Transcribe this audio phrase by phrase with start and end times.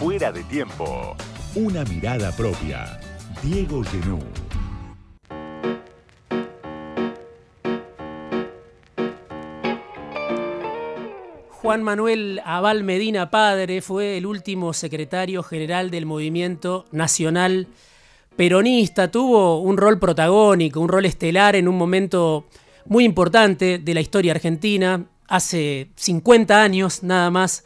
[0.00, 1.16] Fuera de tiempo.
[1.54, 2.98] Una mirada propia.
[3.44, 4.18] Diego Genú.
[11.48, 17.68] Juan Manuel Abal Medina Padre fue el último secretario general del movimiento nacional
[18.36, 19.12] peronista.
[19.12, 22.46] Tuvo un rol protagónico, un rol estelar en un momento
[22.86, 27.64] muy importante de la historia argentina, hace 50 años nada más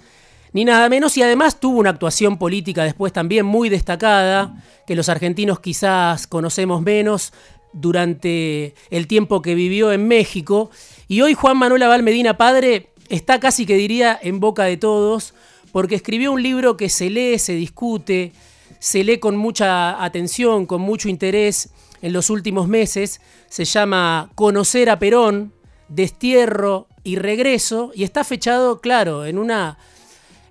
[0.58, 5.08] ni nada menos, y además tuvo una actuación política después también muy destacada, que los
[5.08, 7.32] argentinos quizás conocemos menos
[7.72, 10.72] durante el tiempo que vivió en México.
[11.06, 15.32] Y hoy Juan Manuel Abal Medina Padre está casi que diría en boca de todos,
[15.70, 18.32] porque escribió un libro que se lee, se discute,
[18.80, 21.70] se lee con mucha atención, con mucho interés
[22.02, 25.52] en los últimos meses, se llama Conocer a Perón,
[25.88, 29.78] Destierro y Regreso, y está fechado, claro, en, una,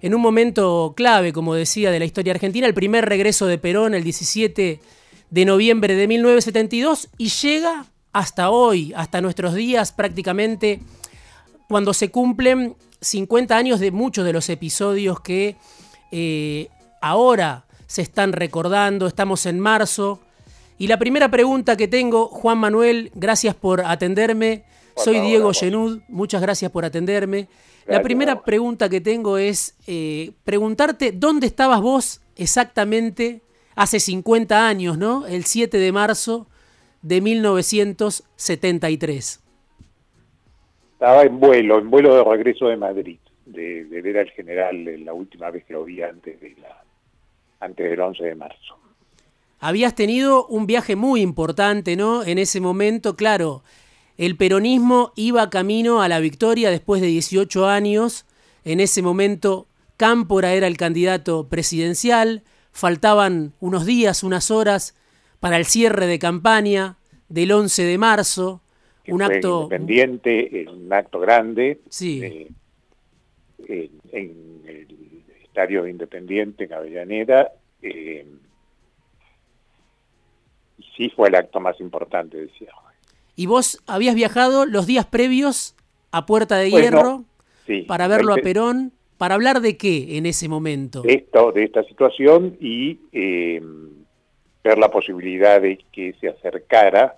[0.02, 3.94] en un momento clave, como decía, de la historia argentina, el primer regreso de Perón
[3.94, 4.80] el 17
[5.30, 10.80] de noviembre de 1972, y llega hasta hoy, hasta nuestros días prácticamente
[11.68, 15.55] cuando se cumplen 50 años de muchos de los episodios que
[16.12, 16.70] eh,
[17.02, 20.20] ahora se están recordando, estamos en marzo.
[20.78, 24.64] Y la primera pregunta que tengo, Juan Manuel, gracias por atenderme.
[24.96, 27.48] Soy Diego Genud, muchas gracias por atenderme.
[27.88, 33.42] la primera pregunta que tengo es eh, preguntarte dónde estabas vos exactamente
[33.76, 35.28] hace 50 años, ¿no?
[35.28, 36.48] El 7 de marzo
[37.02, 39.44] de 1973.
[40.94, 45.52] Estaba en vuelo, en vuelo de regreso de Madrid, de, ver al general la última
[45.52, 46.84] vez que lo vi antes, de la,
[47.60, 48.80] antes del 11 de marzo.
[49.60, 52.24] Habías tenido un viaje muy importante, ¿no?
[52.24, 53.64] En ese momento, claro,
[54.18, 58.26] el peronismo iba camino a la victoria después de 18 años.
[58.64, 62.44] En ese momento, Cámpora era el candidato presidencial.
[62.72, 64.96] Faltaban unos días, unas horas
[65.40, 66.97] para el cierre de campaña
[67.30, 68.62] del 11 de marzo
[69.08, 72.22] un acto independiente, un acto grande, sí.
[73.68, 74.88] Eh, en, el
[75.44, 77.52] estadio Independiente en Avellaneda.
[77.81, 78.26] Eh,
[80.97, 82.72] sí fue el acto más importante, decía.
[83.35, 85.75] ¿Y vos habías viajado los días previos
[86.12, 87.24] a Puerta de Hierro
[87.88, 88.91] para verlo a Perón?
[89.18, 91.02] ¿Para hablar de qué en ese momento?
[91.02, 93.62] De, esto, de esta situación y eh,
[94.63, 97.18] ver la posibilidad de que se acercara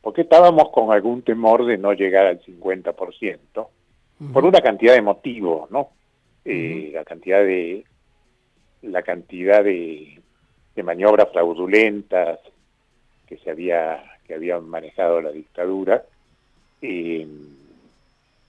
[0.00, 3.68] porque estábamos con algún temor de no llegar al 50%,
[4.32, 5.90] por una cantidad de motivos, ¿no?
[6.44, 7.84] Eh, la cantidad de
[8.82, 10.20] la cantidad de,
[10.82, 12.38] maniobras fraudulentas
[13.28, 16.04] que se había que habían manejado la dictadura
[16.82, 17.26] eh,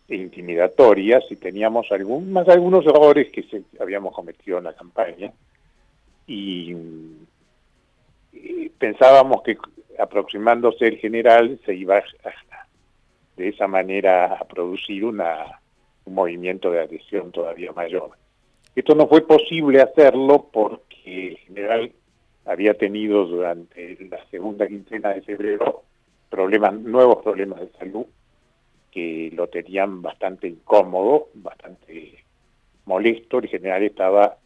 [0.07, 5.31] e intimidatorias y teníamos algún, más algunos errores que se, habíamos cometido en la campaña
[6.27, 6.75] y
[8.77, 9.57] pensábamos que
[9.97, 12.01] aproximándose el general se iba
[13.35, 15.59] de esa manera a producir una,
[16.05, 18.11] un movimiento de adhesión todavía mayor.
[18.75, 21.91] Esto no fue posible hacerlo porque el general
[22.49, 25.83] había tenido durante la segunda quincena de febrero
[26.29, 28.05] problemas, nuevos problemas de salud
[28.91, 32.23] que lo tenían bastante incómodo, bastante
[32.85, 33.37] molesto.
[33.37, 34.37] El general estaba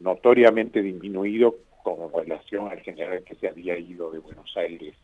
[0.00, 4.94] notoriamente disminuido con relación al general que se había ido de Buenos Aires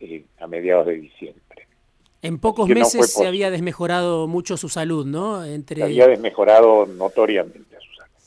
[0.00, 1.66] eh, a mediados de diciembre.
[2.20, 5.42] En pocos meses se había desmejorado mucho su salud, ¿no?
[5.42, 5.76] Entre...
[5.76, 7.67] Se había desmejorado notoriamente.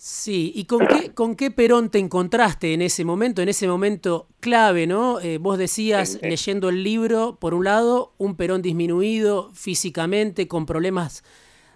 [0.04, 4.26] Sí, ¿y con qué, con qué Perón te encontraste en ese momento, en ese momento
[4.40, 5.20] clave, ¿no?
[5.20, 11.24] Eh, vos decías, leyendo el libro, por un lado, un Perón disminuido físicamente, con problemas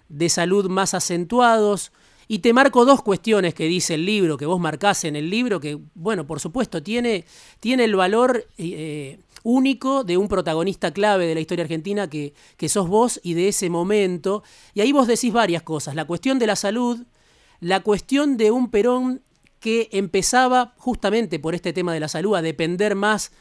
[0.08, 1.92] de salud más acentuados,
[2.26, 5.60] y te marco dos cuestiones que dice el libro, que vos marcás en el libro,
[5.60, 7.26] que, bueno, por supuesto, tiene,
[7.60, 12.68] tiene el valor eh, único de un protagonista clave de la historia argentina que, que
[12.68, 14.42] sos vos y de ese momento.
[14.74, 15.94] Y ahí vos decís varias cosas.
[15.94, 17.04] La cuestión de la salud,
[17.60, 19.22] la cuestión de un Perón
[19.60, 23.32] que empezaba justamente por este tema de la salud a depender más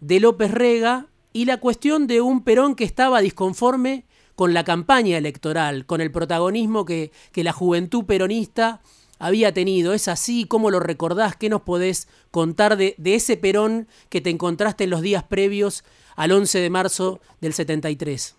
[0.00, 4.04] de López Rega y la cuestión de un Perón que estaba disconforme
[4.36, 8.80] con la campaña electoral, con el protagonismo que, la juventud peronista
[9.18, 9.94] había tenido.
[9.94, 10.46] ¿Es así?
[10.46, 11.36] ¿Cómo lo recordás?
[11.36, 15.84] ¿Qué nos podés contar de, ese Perón que te encontraste en los días previos
[16.16, 18.36] al 11 de marzo del 73?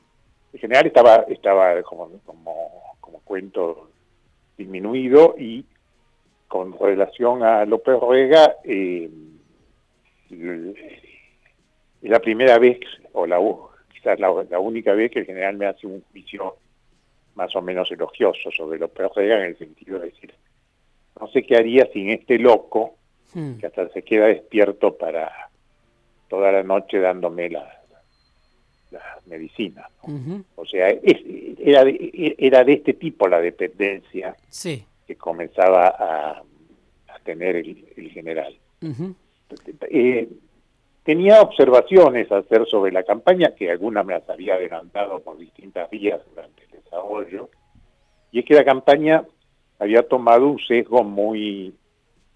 [0.53, 3.89] En general estaba, estaba como, como, cuento
[4.57, 5.65] disminuido y
[6.47, 9.09] con relación a López Ruega, eh,
[12.01, 12.79] la primera vez,
[13.13, 16.55] o la, es la, única vez que el general me hace un juicio
[17.35, 20.33] más o menos elogioso sobre los Rega en el sentido de decir,
[21.19, 22.95] no sé qué haría sin este loco,
[23.33, 23.57] hmm.
[23.57, 25.49] que hasta se queda despierto para
[26.29, 27.76] toda la noche dándome la,
[28.91, 29.89] la medicina.
[30.55, 34.35] O sea, era, de, era de este tipo la dependencia
[35.05, 36.43] que comenzaba a,
[37.23, 38.57] tener el, general.
[39.89, 40.29] Eh,
[41.03, 45.89] tenía observaciones a hacer sobre la campaña, que algunas me las había adelantado por distintas
[45.89, 47.49] vías durante el desarrollo,
[48.31, 49.25] y es que la campaña
[49.79, 51.73] había tomado un sesgo muy,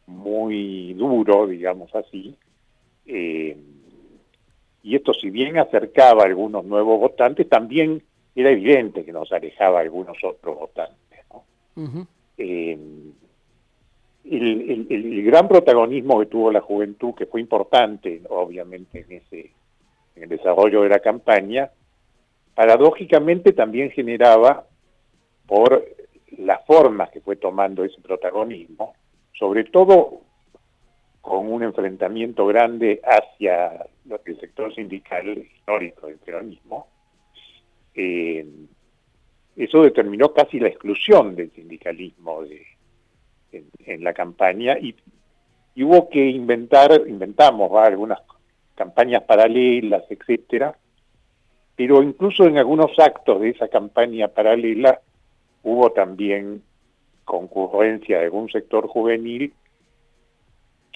[0.08, 2.36] muy duro, digamos así,
[3.06, 3.58] eh,
[4.84, 8.02] y esto si bien acercaba a algunos nuevos votantes, también
[8.36, 10.98] era evidente que nos alejaba a algunos otros votantes.
[12.38, 12.78] Eh,
[14.24, 19.52] el, gran protagonismo que tuvo la juventud, que fue importante, obviamente, en ese
[20.16, 21.72] en el desarrollo de la campaña,
[22.54, 24.66] paradójicamente también generaba,
[25.48, 25.86] por
[26.38, 28.94] las formas que fue tomando ese protagonismo,
[29.34, 30.22] sobre todo
[31.22, 33.86] con un enfrentamiento grande hacia
[34.26, 36.88] el sector sindical histórico del peronismo,
[37.94, 38.46] eh,
[39.56, 42.44] eso determinó casi la exclusión del sindicalismo
[43.52, 44.96] en, la campaña y,
[45.84, 48.20] hubo que inventar, inventamos algunas
[48.76, 50.78] campañas paralelas, etcétera,
[51.76, 55.02] pero incluso en algunos actos de esa campaña paralela
[55.64, 56.64] hubo también
[57.26, 59.54] concurrencia de algún sector juvenil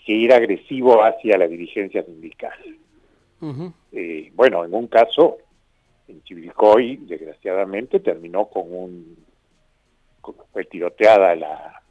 [0.05, 2.53] que era agresivo hacia la dirigencia sindical.
[3.91, 5.37] Eh, bueno, en un caso,
[6.07, 9.17] en Chivilcoy, desgraciadamente, terminó con un...
[10.51, 11.81] fue tiroteada la,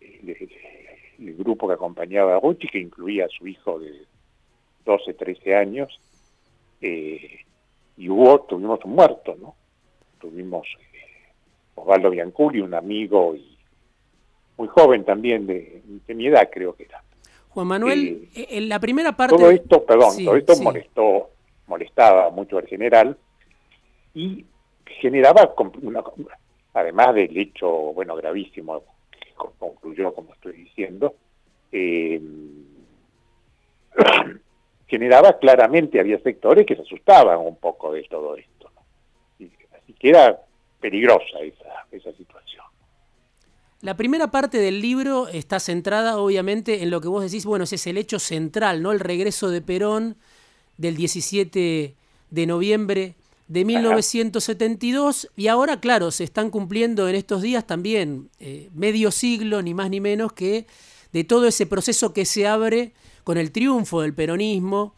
[0.00, 4.04] el, grupo que acompañaba a Ruchi, que incluía a su hijo de
[4.84, 6.00] 12, 13 años,
[6.80, 7.40] eh,
[7.96, 9.54] y hubo, tuvimos un muerto, ¿no?
[10.20, 11.32] Tuvimos eh,
[11.76, 13.56] Osvaldo Bianculi, un amigo y
[14.56, 15.82] muy joven también, de
[16.14, 17.02] mi edad creo que era.
[17.54, 19.36] Juan Manuel, eh, en la primera parte...
[19.36, 21.30] Todo esto, perdón, todo esto molestó,
[21.68, 23.16] molestaba mucho al general
[24.12, 24.44] y
[24.84, 26.02] generaba, una,
[26.72, 31.14] además del hecho, bueno, gravísimo que concluyó, como estoy diciendo,
[31.70, 32.20] eh,
[34.88, 38.68] generaba claramente, había sectores que se asustaban un poco de todo esto.
[39.38, 40.40] así que era
[40.80, 42.43] peligrosa esa, esa situación.
[43.84, 47.74] La primera parte del libro está centrada obviamente en lo que vos decís, bueno, ese
[47.74, 48.92] es el hecho central, ¿no?
[48.92, 50.16] El regreso de Perón
[50.78, 51.94] del 17
[52.30, 53.14] de noviembre
[53.46, 59.60] de 1972 y ahora, claro, se están cumpliendo en estos días también eh, medio siglo,
[59.60, 60.66] ni más ni menos que
[61.12, 64.94] de todo ese proceso que se abre con el triunfo del peronismo,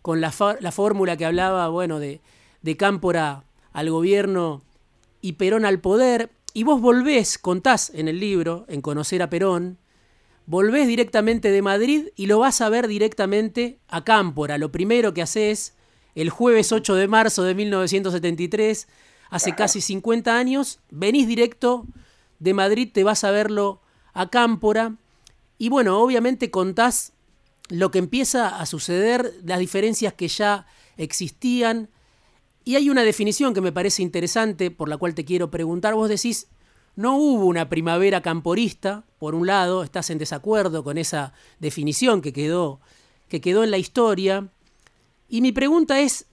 [0.00, 2.22] con la, la fórmula que hablaba, bueno, de,
[2.62, 3.44] de Cámpora
[3.74, 4.62] al gobierno
[5.20, 9.78] y Perón al poder, y vos volvés, contás en el libro, en Conocer a Perón,
[10.46, 14.58] volvés directamente de Madrid y lo vas a ver directamente a Cámpora.
[14.58, 15.74] Lo primero que haces
[16.14, 18.88] el jueves 8 de marzo de 1973,
[19.30, 21.86] hace casi 50 años, venís directo
[22.38, 23.80] de Madrid, te vas a verlo
[24.12, 24.96] a Cámpora.
[25.58, 27.12] Y bueno, obviamente contás
[27.68, 30.66] lo que empieza a suceder, las diferencias que ya
[30.98, 31.88] existían,
[32.64, 35.94] y hay una definición que me parece interesante, por la cual te quiero preguntar.
[35.94, 36.48] Vos decís,
[36.94, 42.32] no hubo una primavera camporista, por un lado, estás en desacuerdo con esa definición que
[42.32, 42.80] quedó,
[43.28, 44.48] que quedó en la historia.
[45.28, 46.26] Y mi pregunta es,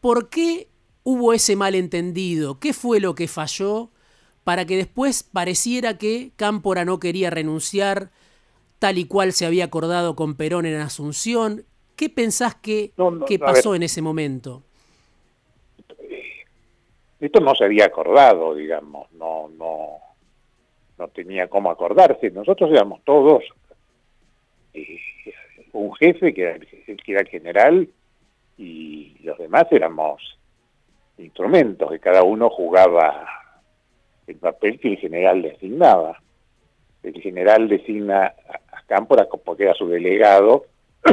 [0.00, 0.68] ¿por qué
[1.04, 2.58] hubo ese malentendido?
[2.58, 3.90] ¿Qué fue lo que falló
[4.42, 8.10] para que después pareciera que Cámpora no quería renunciar
[8.78, 11.64] tal y cual se había acordado con Perón en Asunción?
[11.94, 12.92] ¿Qué pensás que,
[13.40, 14.65] pasó en ese momento?
[17.18, 19.98] Esto no se había acordado, digamos, no, no,
[20.98, 22.30] no tenía cómo acordarse.
[22.30, 23.42] Nosotros éramos todos
[24.74, 25.00] eh,
[25.72, 27.88] un jefe que era, que era general
[28.58, 30.38] y los demás éramos
[31.18, 33.26] instrumentos, que cada uno jugaba
[34.26, 36.20] el papel que el general designaba.
[37.02, 38.34] El general designa
[38.72, 40.66] a Cámpora porque era su delegado,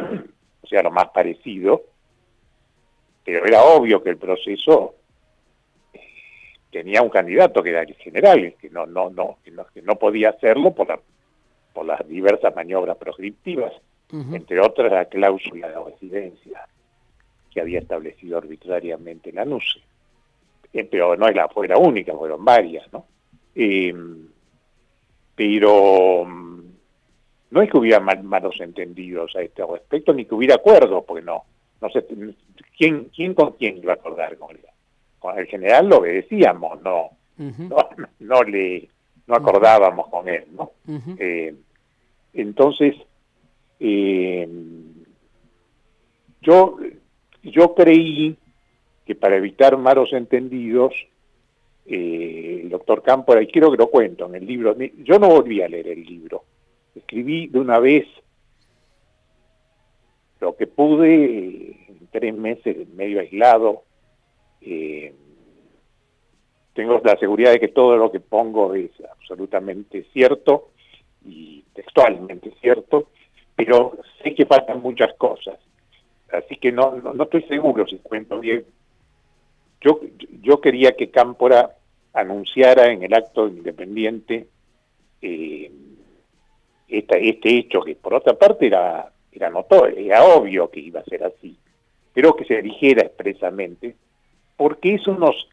[0.61, 1.83] o sea, lo más parecido,
[3.23, 4.95] pero era obvio que el proceso
[6.73, 10.71] tenía un candidato que era el general, que no, no, no, que no, podía hacerlo
[10.71, 11.01] por,
[11.71, 13.71] por las diversas maniobras proscriptivas,
[14.11, 16.67] entre otras la cláusula de residencia
[17.51, 19.79] que había establecido arbitrariamente la NUCE.
[20.73, 23.05] Eh, pero no es la, fue la única, fueron varias, ¿no?
[23.53, 24.27] Em,
[25.35, 26.61] pero mm,
[27.51, 31.43] no es que hubiera malos entendidos a este respecto, ni que hubiera acuerdo, porque no,
[31.81, 32.05] no sé,
[32.75, 34.65] ¿quién, quién con quién iba a acordar con él?
[35.23, 37.77] Con el general lo obedecíamos, no, no,
[38.19, 38.89] no, le
[39.25, 40.71] no acordábamos con él, ¿no?
[41.17, 41.55] Eh,
[42.33, 42.97] entonces,
[43.79, 44.45] eh,
[46.41, 46.77] yo,
[47.41, 48.35] yo creí
[49.05, 50.93] que para evitar malos entendidos,
[51.85, 55.61] eh, el doctor Cámpora, y quiero que lo cuento en el libro, yo no volví
[55.61, 56.43] a leer el libro,
[56.95, 58.05] escribí de una vez
[60.41, 63.83] lo que pude en tres meses medio aislado.
[64.65, 65.13] Eh,
[66.73, 70.69] tengo la seguridad de que todo lo que pongo es absolutamente cierto
[71.25, 73.09] y textualmente cierto,
[73.55, 75.59] pero sé que faltan muchas cosas.
[76.31, 78.65] Así que no, no, estoy seguro si cuento bien.
[79.81, 79.99] Yo,
[80.41, 81.75] yo quería que Cámpora
[82.13, 84.47] anunciara en el acto independiente
[85.21, 85.71] eh,
[86.87, 91.23] este hecho, que por otra parte era, era notorio, era obvio que iba a ser
[91.23, 91.57] así,
[92.13, 93.95] pero que se dijera expresamente,
[94.57, 95.49] porque eso nos,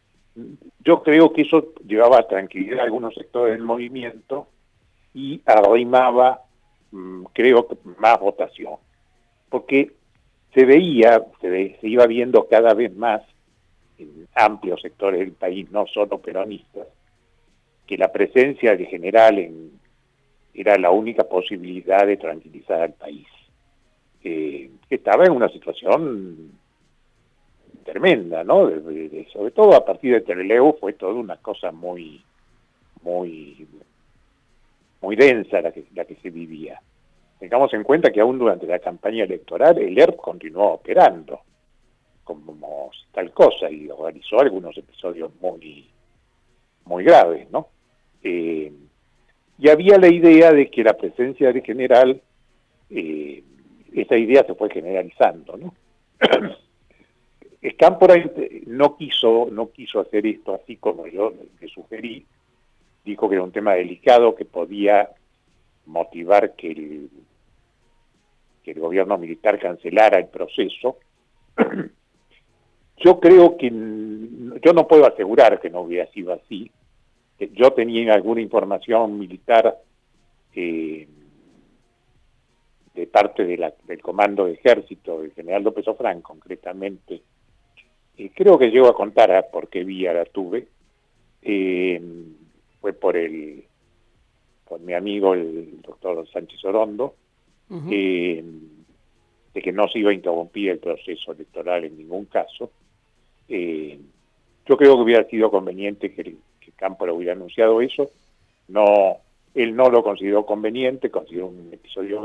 [0.79, 4.47] yo creo que eso llevaba a tranquilidad a algunos sectores del movimiento
[5.13, 6.41] y arrimaba,
[6.91, 8.75] mm, creo que más votación,
[9.49, 9.91] porque
[10.53, 13.21] se veía, se, se iba viendo cada vez más
[13.97, 16.87] en amplios sectores del país, no solo peronistas,
[17.85, 19.71] que la presencia de general en,
[20.53, 23.27] era la única posibilidad de tranquilizar al país.
[24.21, 26.51] que estaba en una situación
[27.83, 28.69] tremenda, ¿no?
[29.33, 32.21] sobre todo a partir de Tereleu fue toda una cosa muy,
[33.03, 33.67] muy,
[35.01, 36.81] muy densa la que, la que se vivía.
[37.39, 41.41] Tengamos en cuenta que aún durante la campaña electoral el ERP continuó operando
[42.23, 45.87] como tal cosa y organizó algunos episodios muy,
[46.85, 47.67] muy graves, ¿no?
[48.23, 48.71] Eh,
[49.57, 52.21] y había la idea de que la presencia de general,
[52.89, 53.43] eh,
[53.93, 55.73] esa idea se fue generalizando, ¿no?
[57.61, 58.15] Escámpora
[58.65, 62.25] no quiso, no quiso hacer esto así como yo le sugerí,
[63.05, 65.09] dijo que era un tema delicado que podía
[65.85, 67.09] motivar que el,
[68.63, 70.97] que el gobierno militar cancelara el proceso.
[73.03, 76.69] Yo creo que, yo no puedo asegurar que no hubiera sido así,
[77.39, 79.75] yo tenía alguna información militar
[80.53, 81.07] eh,
[82.93, 87.23] de parte del comando de ejército, del general López Ofrán concretamente,
[88.21, 90.67] y creo que llego a contar a por qué vía la tuve,
[91.41, 91.99] eh,
[92.79, 93.63] fue por el
[94.67, 97.15] por mi amigo el doctor Sánchez Orondo,
[97.89, 98.43] eh,
[99.53, 102.71] de que no se iba a interrumpir el proceso electoral en ningún caso.
[103.47, 108.11] yo creo que hubiera sido conveniente que que Campo le hubiera anunciado eso.
[108.67, 109.17] No,
[109.55, 112.21] él no lo consideró conveniente, consideró un episodio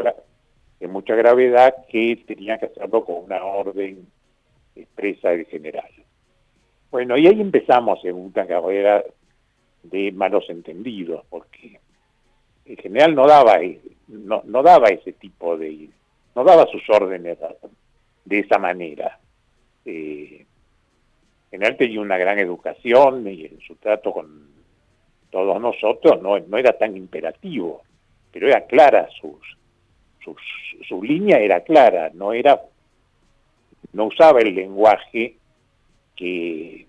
[0.79, 4.07] de mucha gravedad que tenía que hacerlo con una orden
[4.77, 5.91] expresa del general.
[6.91, 9.03] Bueno, y ahí empezamos en una carrera
[9.83, 11.81] de malos entendidos, porque
[12.65, 13.59] el general no daba,
[14.09, 15.89] no, no daba ese tipo de,
[16.35, 17.39] no daba sus órdenes
[18.25, 19.19] de esa manera.
[19.85, 20.47] Eh,
[21.51, 24.47] general tenía una gran educación y en su trato con
[25.31, 27.83] todos nosotros no, no era tan imperativo,
[28.33, 29.57] pero era clara sus,
[30.23, 30.37] sus,
[30.87, 32.61] su línea era clara, no era
[33.93, 35.37] no usaba el lenguaje
[36.15, 36.87] que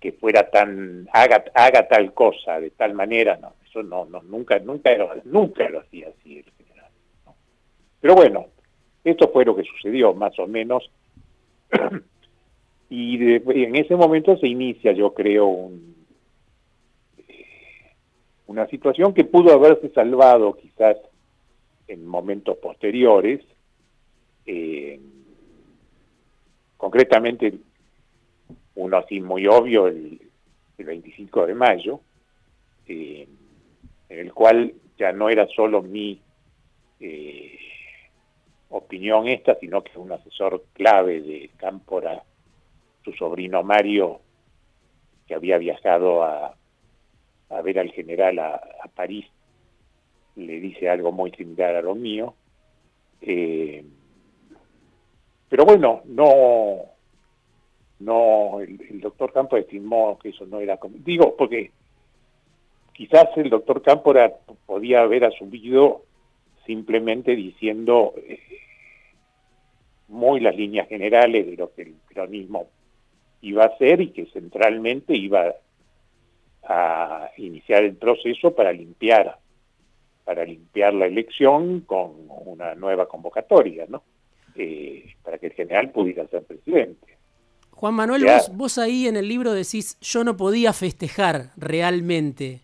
[0.00, 4.58] que fuera tan haga, haga tal cosa de tal manera, no, eso no, no nunca
[4.58, 4.90] nunca
[5.24, 6.90] nunca lo hacía así el general.
[8.00, 8.46] Pero bueno,
[9.04, 10.90] esto fue lo que sucedió más o menos
[12.90, 15.70] Y, en ese momento se inicia, yo creo,
[18.48, 20.96] una situación que pudo haberse salvado quizás
[21.86, 23.40] en momentos posteriores,
[24.46, 25.00] eh,
[26.76, 27.54] concretamente
[28.74, 30.20] uno así muy obvio, el,
[30.78, 32.00] 25 de mayo,
[32.88, 33.28] eh,
[34.08, 36.18] en el cual ya no era solo mi
[37.00, 37.58] eh,
[38.70, 42.22] opinión esta, sino que un asesor clave de Cámpora
[43.04, 44.20] su sobrino Mario,
[45.26, 46.56] que había viajado a,
[47.62, 48.60] ver al general a,
[48.94, 49.26] París,
[50.36, 52.34] le dice algo muy similar a lo mío.
[55.50, 56.76] Pero bueno, no,
[57.98, 61.72] no, el, doctor Campo estimó que eso no era, digo, porque
[62.92, 64.14] quizás el doctor Campo
[64.64, 66.02] podía haber asumido
[66.66, 68.38] simplemente diciendo eh,
[70.06, 72.68] muy las líneas generales de lo que el peronismo
[73.40, 75.56] iba a ser y que centralmente iba
[76.62, 79.36] a iniciar el proceso para limpiar
[80.24, 84.04] para limpiar la elección con una nueva convocatoria, ¿no?
[84.56, 87.16] Eh, para que el general pudiera ser presidente.
[87.70, 92.60] Juan Manuel, vos, ahí en el libro decís, yo no podía festejar realmente,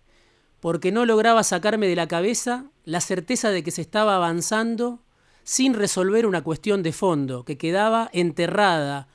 [0.61, 5.01] porque no lograba sacarme de la cabeza la certeza de que se estaba avanzando
[5.43, 9.09] sin resolver una cuestión de fondo, que quedaba enterrada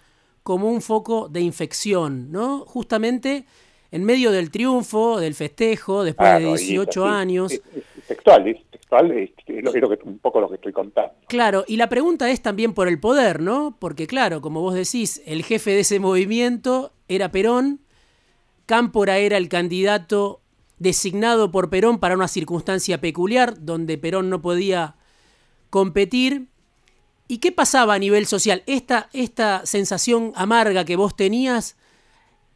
[0.44, 2.66] como un foco de infección, ¿no?
[2.66, 3.46] Justamente
[3.92, 7.52] en medio del triunfo, del festejo, después de 18 años.
[8.08, 8.18] Es
[9.00, 9.32] es,
[10.04, 11.14] un poco lo que estoy contando.
[11.28, 13.78] Claro, y la pregunta es también por el poder, ¿no?
[13.80, 17.82] Porque claro, como vos decís, el jefe de ese movimiento era Perón,
[18.66, 20.42] Cámpora era el candidato
[20.78, 24.96] designado por Perón para una circunstancia peculiar, donde Perón no podía
[25.70, 26.48] competir.
[27.28, 28.64] ¿Y qué pasaba a nivel social?
[28.66, 31.78] Esta, esta sensación amarga que vos tenías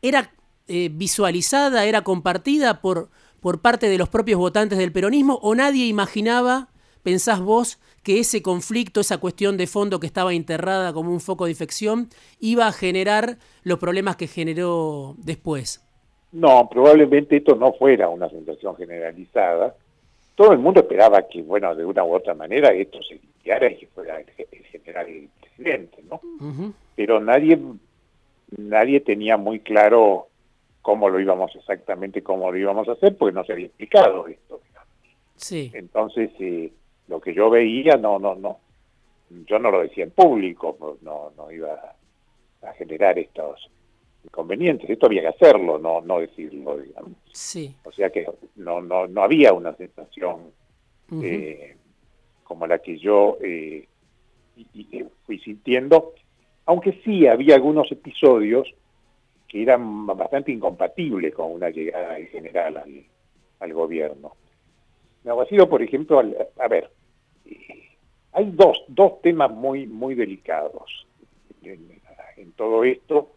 [0.02, 0.32] era
[0.68, 3.10] eh, visualizada, era compartida por,
[3.46, 6.70] por parte de los propios votantes del peronismo o nadie imaginaba,
[7.04, 11.46] pensás vos, que ese conflicto, esa cuestión de fondo que estaba enterrada como un foco
[11.46, 12.08] de infección,
[12.40, 15.86] iba a generar los problemas que generó después?
[16.32, 19.76] No, probablemente esto no fuera una sensación generalizada.
[20.34, 23.78] Todo el mundo esperaba que, bueno, de una u otra manera esto se limpiara y
[23.78, 24.26] que fuera el,
[24.72, 26.20] general el presidente, ¿no?
[26.96, 27.60] Pero nadie,
[28.58, 30.30] nadie tenía muy claro
[30.86, 34.62] cómo lo íbamos exactamente, cómo lo íbamos a hacer, porque no se había explicado esto.
[35.36, 35.72] Sí.
[35.74, 36.72] Entonces, eh,
[37.08, 38.60] lo que yo veía, no, no, no,
[39.48, 41.96] yo no lo decía en público, no, no iba
[42.62, 43.68] a generar estos
[44.26, 44.88] inconvenientes.
[44.88, 47.14] Esto había que hacerlo, no, no decirlo, digamos.
[47.34, 47.76] Sí.
[47.84, 50.52] O sea que no, no, no había una sensación
[51.24, 51.78] eh,
[52.44, 53.88] como la que yo eh,
[55.26, 56.14] fui sintiendo,
[56.68, 58.72] aunque sí había algunos episodios
[59.56, 62.84] que eran bastante incompatibles con una llegada en general
[63.62, 64.34] al, gobierno.
[65.24, 66.92] Me ha sido, por ejemplo, a ver,
[67.46, 67.96] eh,
[68.34, 71.08] hay dos, dos temas muy, muy delicados
[71.64, 71.88] en,
[72.58, 73.32] todo esto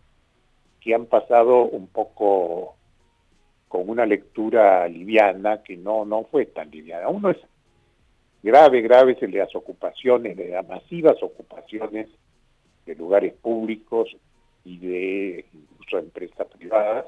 [0.81, 2.75] que han pasado un poco
[3.69, 7.09] con una lectura liviana que no, no fue tan liviana.
[7.09, 7.39] Uno es
[8.43, 12.09] grave, grave es el de las ocupaciones, de las masivas ocupaciones
[12.87, 14.17] de lugares públicos
[14.69, 17.07] y de incluso empresas privadas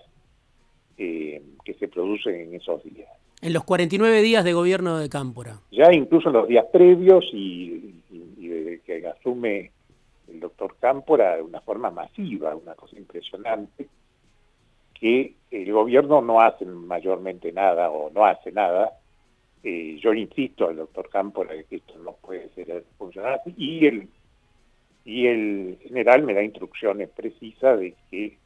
[0.96, 3.10] eh, que se producen en esos días.
[3.42, 5.60] En los 49 días de gobierno de Cámpora.
[5.70, 8.02] Ya incluso en los días previos y,
[8.36, 9.70] desde que asume
[10.28, 13.86] el doctor Cámpora de una forma masiva, una cosa impresionante,
[14.94, 18.92] que el gobierno no hace mayormente nada o no hace nada.
[19.62, 24.08] Eh, yo insisto al doctor Cámpora que esto no puede ser funcionar así y el
[25.10, 28.38] y el general me da instrucciones precisas de que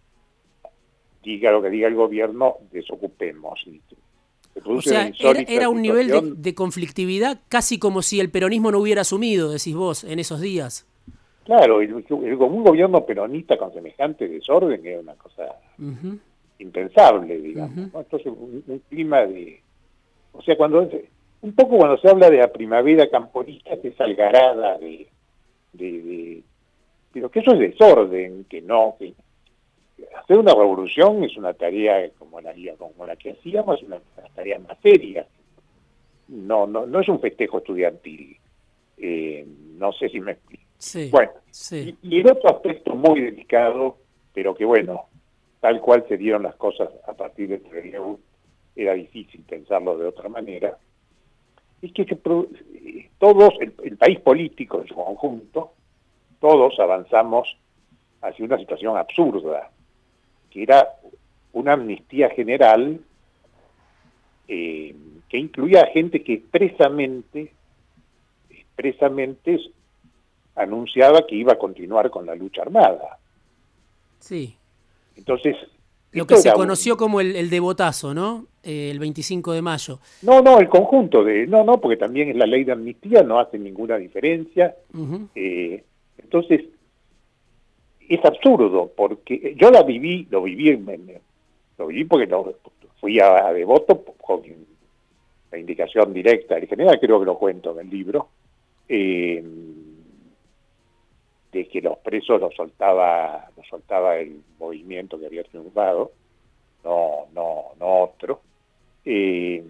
[1.22, 3.62] diga lo que diga el gobierno, desocupemos.
[4.64, 5.10] O sea,
[5.46, 10.04] era, un nivel de, conflictividad casi como si el peronismo no hubiera asumido, decís vos,
[10.04, 10.86] en esos días.
[11.44, 15.44] Claro, como un gobierno peronista con semejante desorden era una cosa
[16.58, 17.90] impensable, digamos.
[17.94, 19.60] Entonces, un, clima de...
[20.32, 20.88] O sea, cuando
[21.42, 25.08] un poco cuando se habla de la primavera camporista, es algarada de,
[25.74, 26.42] de,
[27.14, 29.14] pero que eso es desorden, que no, que
[30.16, 34.58] hacer una revolución es una tarea como la, como la que hacíamos, una, una tarea
[34.58, 35.24] más seria.
[36.26, 38.36] No, no, no es un festejo estudiantil.
[38.96, 39.46] Eh,
[39.78, 40.64] no sé si me explico.
[41.12, 41.30] bueno,
[42.02, 43.96] Y, el otro aspecto muy delicado,
[44.32, 45.04] pero que bueno,
[45.60, 48.18] tal cual se dieron las cosas a partir del relevo,
[48.74, 50.76] era difícil pensarlo de otra manera,
[51.80, 55.74] es que eh, todos, el país político en su conjunto,
[56.44, 57.56] todos avanzamos
[58.20, 59.70] hacia una situación absurda,
[60.50, 60.86] que era
[61.54, 63.00] una amnistía general
[64.46, 64.94] eh,
[65.26, 67.50] que incluía a gente que expresamente,
[68.50, 69.58] expresamente
[70.54, 73.18] anunciaba que iba a continuar con la lucha armada.
[74.18, 74.54] Sí.
[75.16, 75.56] Entonces...
[76.12, 78.48] Lo que se conoció como el, el devotazo, ¿no?
[78.62, 79.98] Eh, el 25 de mayo.
[80.20, 81.46] No, no, el conjunto de...
[81.46, 84.76] No, no, porque también es la ley de amnistía, no hace ninguna diferencia.
[86.34, 86.64] Entonces,
[88.08, 90.72] es absurdo, porque yo la viví, lo viví,
[91.78, 92.26] lo viví porque
[93.00, 94.42] fui a, Devoto con
[95.52, 98.30] la indicación directa del general, creo que lo cuento en el libro,
[98.88, 99.44] eh,
[101.52, 106.10] de que los presos los soltaba, los soltaba el movimiento que había triunfado,
[106.82, 108.40] no, no, no otro.
[109.04, 109.62] Eh,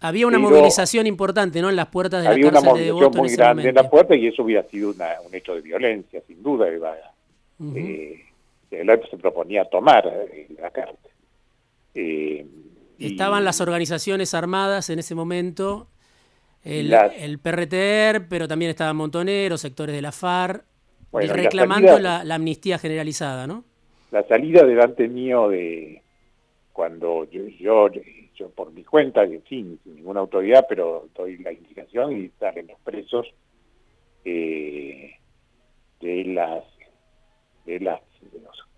[0.00, 1.70] había una movilización importante, ¿no?
[1.70, 4.26] En las puertas de la cárcel Había una movilización muy grande en la puerta y
[4.26, 6.66] eso hubiera sido un hecho de violencia, sin duda.
[7.74, 8.24] Eh,
[8.70, 11.10] el se proponía tomar eh, la cárcel.
[11.94, 12.46] Eh,
[12.98, 15.88] Estaban las organizaciones armadas en ese momento,
[16.64, 20.64] el, el PRTR, pero también estaban Montoneros, sectores de la FARC,
[21.12, 23.64] reclamando la, amnistía generalizada, ¿no?
[24.10, 26.02] la salida delante mío de
[26.72, 27.88] cuando yo, yo,
[28.36, 32.68] yo por mi cuenta, en fin, sin ninguna autoridad, pero doy la indicación y salen
[32.68, 33.26] los presos
[34.24, 35.14] eh,
[36.00, 36.64] de las
[37.64, 38.68] de las de los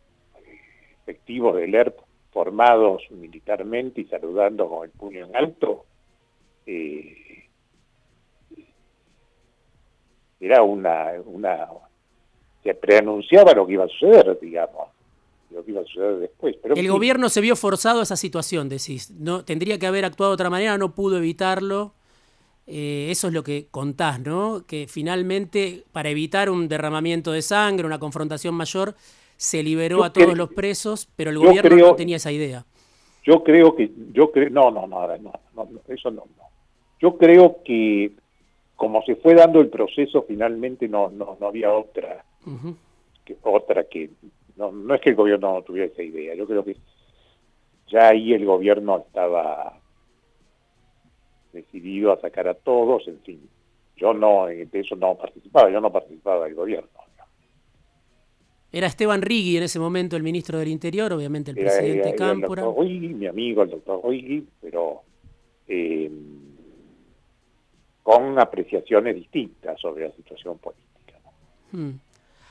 [1.03, 1.99] efectivos del ERP
[2.31, 5.87] formados militarmente y saludando con el puño en alto,
[6.67, 7.49] eh,
[10.41, 11.69] era una, una,
[12.63, 14.89] se preanunciaba lo que iba a suceder, digamos,
[15.51, 16.57] lo que iba a suceder después.
[16.63, 20.33] Pero el gobierno se vio forzado a esa situación, decís, no tendría que haber actuado
[20.33, 21.95] de otra manera, no pudo evitarlo.
[22.67, 24.65] Eh, eso es lo que contás, ¿no?
[24.67, 28.95] Que finalmente, para evitar un derramamiento de sangre, una confrontación mayor,
[29.37, 32.67] se liberó a todos los presos, pero el gobierno no tenía esa idea.
[33.25, 36.45] Yo creo que, yo creo, no, no, no, no, no, eso no, no.
[37.01, 38.13] Yo creo que
[38.79, 42.25] como se fue dando el proceso, finalmente no, no, no había otra,
[43.25, 44.11] que, otra que,
[44.59, 46.77] no, no es que el gobierno no tuviera esa idea, yo creo que
[47.89, 49.81] ya ahí el gobierno estaba
[51.53, 53.49] decidido a sacar a todos, en fin,
[53.97, 56.89] yo no, de eso no participaba, yo no participaba del gobierno.
[58.71, 62.63] Era Esteban Rigui en ese momento el ministro del Interior, obviamente el presidente Cámpora.
[62.63, 65.03] El doctor mi amigo el doctor Rigui, pero
[65.67, 66.11] eh,
[68.03, 71.19] con apreciaciones distintas sobre la situación política.
[71.73, 71.93] Hmm.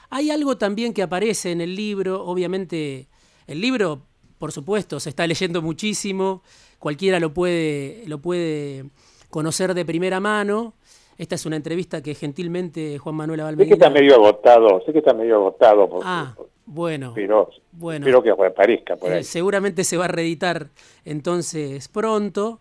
[0.10, 3.08] Hay algo también que aparece en el libro, obviamente
[3.48, 4.02] el libro,
[4.39, 6.43] por supuesto, se está leyendo muchísimo,
[6.80, 8.86] cualquiera lo puede, lo puede
[9.30, 10.74] conocer de primera mano,
[11.17, 13.76] esta es una entrevista que gentilmente Juan Manuel Abalmedina...
[13.76, 16.00] Sé que está medio agotado, sé que está medio agotado.
[16.04, 17.13] ah, bueno.
[17.15, 19.22] Pero bueno, espero que aparezca por ahí.
[19.22, 20.67] Eh, seguramente se va a reeditar
[21.06, 22.60] entonces pronto.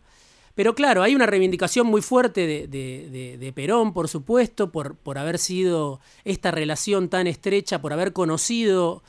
[0.56, 6.00] Pero claro, hay una reivindicación muy fuerte de, Perón, por supuesto, por, por haber sido
[6.24, 9.02] esta relación tan estrecha, por haber conocido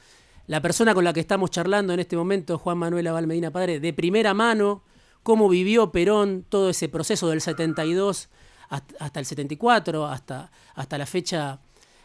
[0.45, 3.79] la persona con la que estamos charlando en este momento, Juan Manuel Abal Medina Padre,
[3.79, 4.83] de primera mano,
[5.23, 8.27] cómo vivió Perón todo ese proceso del 72
[8.67, 11.61] hasta, el 74, hasta, hasta la fecha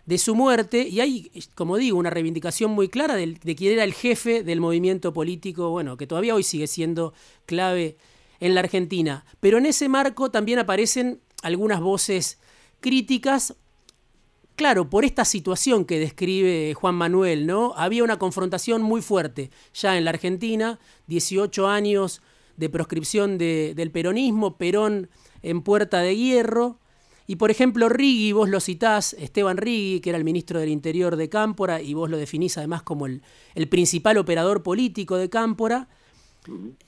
[0.07, 3.83] de su muerte, y hay, como digo, una reivindicación muy clara de, de quién era
[3.83, 7.13] el jefe del movimiento político, bueno, que todavía hoy sigue siendo
[7.45, 7.97] clave
[8.43, 9.25] en la Argentina.
[9.39, 12.41] Pero en ese marco también aparecen algunas voces
[12.81, 13.55] críticas,
[14.57, 17.73] claro, por esta situación que describe Juan Manuel, ¿no?
[17.77, 22.21] Había una confrontación muy fuerte ya en la Argentina, 18 años
[22.57, 25.09] de proscripción del peronismo, Perón
[25.43, 26.81] en Puerta de Hierro.
[27.29, 31.15] Y por ejemplo, Rigui, vos lo citás, Esteban Rigui, que era el ministro del Interior
[31.15, 33.23] de Cámpora, y vos lo definís además como el,
[33.71, 35.89] principal operador político de Cámpora,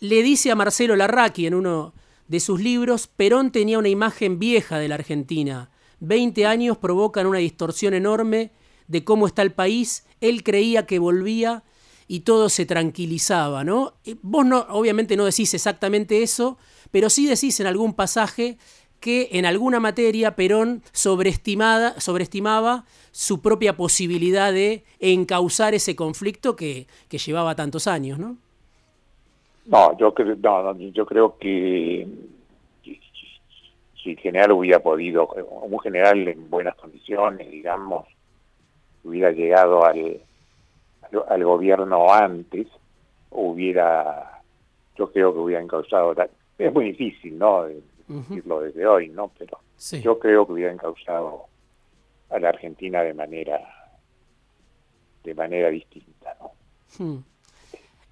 [0.00, 1.94] le dice a Marcelo Larraqui en uno
[2.28, 5.70] de sus libros, Perón tenía una imagen vieja de la Argentina.
[6.00, 8.52] Veinte años provocan una distorsión enorme
[8.88, 10.04] de cómo está el país.
[10.20, 11.64] Él creía que volvía
[12.08, 13.94] y todo se tranquilizaba, ¿no?
[14.22, 16.58] Vos no, obviamente no decís exactamente eso,
[16.90, 18.58] pero sí decís en algún pasaje
[19.00, 26.86] que en alguna materia Perón sobreestimada, sobreestimaba su propia posibilidad de encauzar ese conflicto que,
[27.10, 28.38] llevaba tantos años, ¿no?
[29.66, 32.06] No, yo, creo, no, yo creo que
[34.04, 38.06] si el general hubiera podido, un general en buenas condiciones, digamos,
[39.02, 40.20] hubiera llegado al,
[41.28, 42.66] al, gobierno antes,
[43.30, 44.42] hubiera,
[44.96, 46.14] yo creo que hubiera encauzado
[46.58, 47.64] es muy difícil, ¿no?
[48.06, 49.30] Decirlo desde hoy, ¿no?
[49.38, 49.58] Pero
[50.02, 51.46] yo creo que hubieran causado
[52.30, 53.60] a la Argentina de manera
[55.24, 56.52] de manera distinta, ¿no?
[56.98, 57.18] Hmm.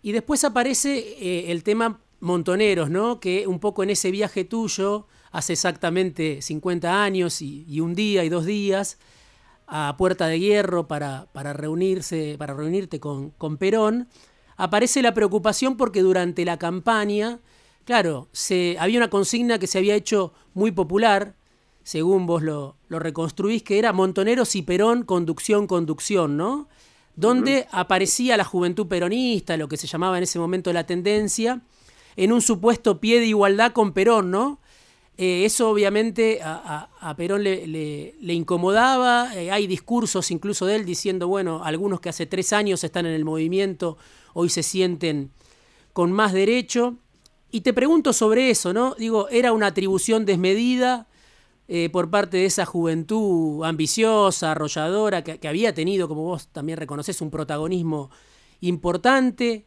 [0.03, 3.21] Y después aparece eh, el tema Montoneros, ¿no?
[3.21, 8.29] Que un poco en ese viaje tuyo, hace exactamente 50 años y, un día y
[8.29, 8.99] dos días,
[9.67, 14.09] a Puerta de Hierro para, para reunirse, para reunirte con, con Perón,
[14.57, 17.41] aparece la preocupación porque durante la campaña
[17.85, 21.35] Claro, se, había una consigna que se había hecho muy popular,
[21.83, 26.69] según vos lo, reconstruís, que era Montoneros y Perón, conducción, conducción, ¿no?
[27.15, 31.61] Donde aparecía la juventud peronista, lo que se llamaba en ese momento la tendencia,
[32.17, 34.61] en un supuesto pie de igualdad con Perón, ¿no?
[35.19, 41.63] Eh, eso obviamente a, Perón le, incomodaba, eh, hay discursos incluso de él diciendo, bueno,
[41.65, 43.99] algunos que hace tres años están en el movimiento
[44.35, 45.31] hoy se sienten
[45.93, 46.97] con más derecho.
[47.51, 48.95] Y te pregunto sobre eso, ¿no?
[48.95, 51.07] Digo, ¿era una atribución desmedida
[51.69, 57.21] eh, por parte de esa juventud ambiciosa, arrolladora, que, había tenido, como vos también reconoces,
[57.21, 58.11] un protagonismo
[58.61, 59.67] importante?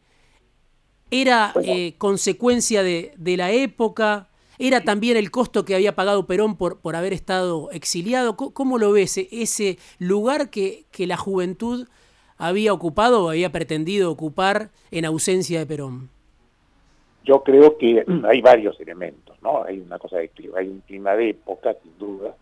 [1.12, 4.29] ¿Era eh, consecuencia de, la época?
[4.58, 8.36] ¿Era también el costo que había pagado Perón por, por haber estado exiliado?
[8.36, 9.17] ¿Cómo, lo ves?
[9.17, 11.88] Ese lugar que, que la juventud
[12.38, 16.14] había ocupado o había pretendido ocupar en ausencia de Perón?
[17.25, 19.63] Yo creo que hay varios elementos, ¿no?
[19.63, 22.35] Hay una cosa de clima, hay un clima de época, sin duda,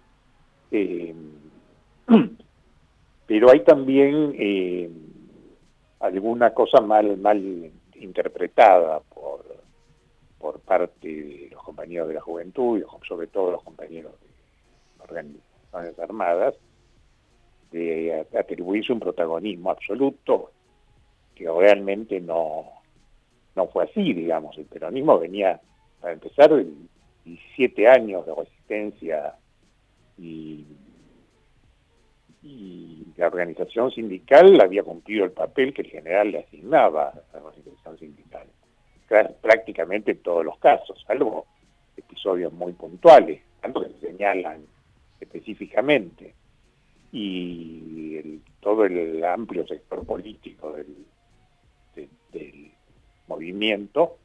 [0.72, 1.16] eh,
[3.26, 4.90] pero hay también eh,
[6.02, 9.46] alguna cosa mal, mal interpretada por,
[10.38, 16.00] por parte de los compañeros de la juventud, y sobre todo los compañeros de organizaciones
[16.00, 16.56] armadas,
[17.72, 20.52] de atribuirse un protagonismo absoluto
[21.34, 22.83] que realmente no,
[23.56, 24.58] no fue así, digamos.
[24.58, 25.60] El peronismo venía,
[26.02, 26.52] para empezar,
[27.26, 29.36] 17 años de resistencia
[30.18, 30.66] y,
[33.16, 37.98] la organización sindical había cumplido el papel que el general le asignaba a la organización
[38.00, 38.48] sindical,
[39.40, 41.46] prácticamente en todos los casos, salvo
[41.96, 44.66] episodios muy puntuales, tanto que se señalan
[45.22, 46.34] específicamente.
[47.14, 51.06] Y todo el amplio sector político del,
[52.32, 52.63] del
[53.34, 54.18] movimiento,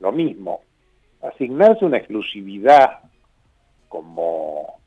[0.00, 0.62] lo mismo.
[1.22, 3.00] Asignarse una exclusividad
[3.88, 4.78] como,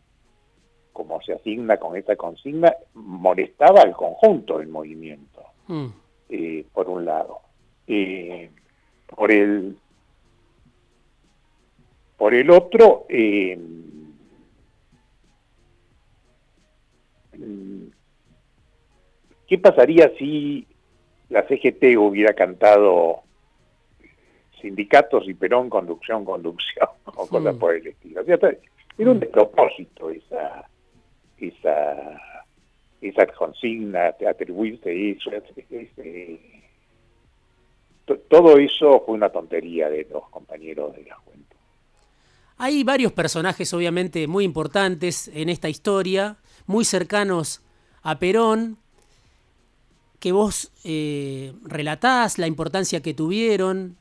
[0.93, 5.87] como se asigna con esta consigna molestaba al conjunto del movimiento, mm.
[6.29, 7.39] eh, por un lado.
[7.87, 8.49] Eh,
[9.07, 9.77] por el
[12.17, 13.59] por el otro, eh,
[19.47, 20.67] ¿qué pasaría si
[21.29, 23.23] la CGT hubiera cantado
[24.61, 27.59] sindicatos y Perón conducción, conducción, o cosas mm.
[27.59, 28.21] por el estilo.
[28.21, 30.65] era un despropósito esa,
[31.37, 32.21] esa,
[33.01, 35.31] esa consigna, atribuirse eso.
[38.29, 41.55] todo eso fue una tontería de los compañeros de la juventud.
[42.57, 47.61] Hay varios personajes obviamente muy importantes en esta historia, muy cercanos
[48.03, 48.77] a Perón,
[50.19, 53.97] que vos eh, relatás la importancia que tuvieron,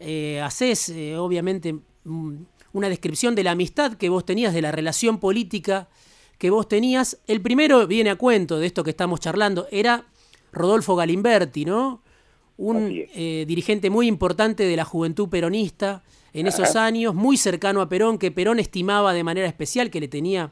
[0.00, 2.34] eh, haces eh, obviamente mm,
[2.72, 5.88] una descripción de la amistad que vos tenías, de la relación política
[6.38, 7.18] que vos tenías.
[7.26, 10.06] El primero viene a cuento de esto que estamos charlando, era
[10.52, 12.02] Rodolfo Galimberti, ¿no?
[12.56, 17.88] Un eh, dirigente muy importante de la juventud peronista en esos años, muy cercano a
[17.88, 20.50] Perón, que Perón estimaba de manera especial, que le tenía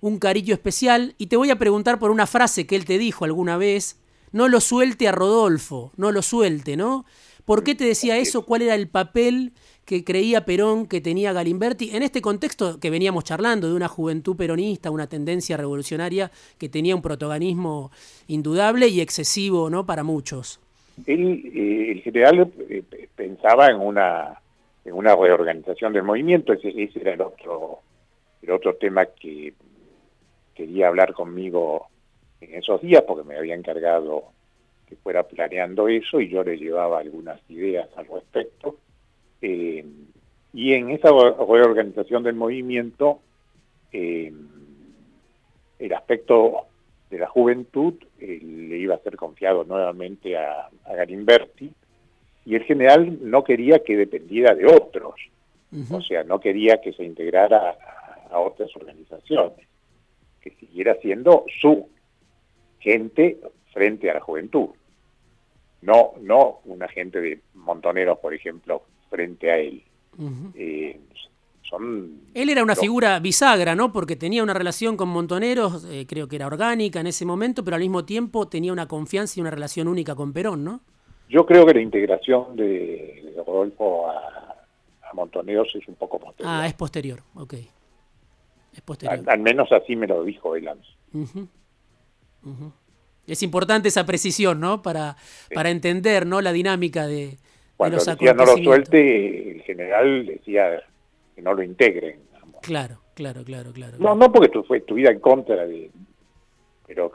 [0.00, 1.14] un cariño especial.
[1.18, 3.98] Y te voy a preguntar por una frase que él te dijo alguna vez,
[4.32, 7.04] no lo suelte a Rodolfo, no lo suelte, ¿no?
[7.44, 8.44] ¿Por qué te decía eso?
[8.44, 9.52] ¿Cuál era el papel
[9.84, 14.36] que creía Perón que tenía Galimberti en este contexto que veníamos charlando de una juventud
[14.36, 17.90] peronista, una tendencia revolucionaria que tenía un protagonismo
[18.28, 19.84] indudable y excesivo ¿no?
[19.84, 20.60] para muchos?
[21.06, 22.82] Él, eh, el general eh,
[23.16, 24.40] pensaba en una,
[24.84, 27.80] en una reorganización del movimiento, ese, ese era el otro,
[28.42, 29.54] el otro tema que
[30.54, 31.88] quería hablar conmigo
[32.40, 34.24] en esos días porque me había encargado
[34.96, 38.76] fuera planeando eso y yo le llevaba algunas ideas al respecto.
[39.40, 39.84] Eh,
[40.54, 43.20] y en esa reorganización del movimiento,
[43.92, 44.32] eh,
[45.78, 46.66] el aspecto
[47.10, 51.72] de la juventud eh, le iba a ser confiado nuevamente a, Galimberti
[52.44, 55.14] y el general no quería que dependiera de otros,
[55.90, 57.76] o sea, no quería que se integrara
[58.30, 59.66] a otras organizaciones,
[60.40, 61.88] que siguiera siendo su
[62.78, 63.38] gente
[63.72, 64.70] frente a la juventud
[65.82, 69.82] no, no un agente de montoneros, por ejemplo, frente a él.
[70.54, 71.00] Eh,
[71.62, 73.92] son él era una figura bisagra, ¿no?
[73.92, 77.76] Porque tenía una relación con Montoneros, eh, creo que era orgánica en ese momento, pero
[77.76, 80.80] al mismo tiempo tenía una confianza y una relación única con Perón, ¿no?
[81.28, 84.54] Yo creo que la integración de, Rodolfo a,
[85.14, 86.54] Montoneros es un poco posterior.
[86.54, 87.54] Ah, es posterior, ok.
[88.72, 89.22] Es posterior.
[89.28, 90.70] Al, menos así me lo dijo él.
[93.26, 94.82] Es importante esa precisión, ¿no?
[94.82, 95.16] Para,
[95.54, 96.40] para entender, ¿no?
[96.40, 97.38] La dinámica de,
[97.76, 100.82] Cuando los decía no lo suelte, el general decía
[101.34, 102.20] que no lo integren.
[102.62, 103.98] Claro, claro, claro, claro.
[103.98, 105.90] No, no porque tu, fue, estuviera en contra de...
[106.86, 107.12] Pero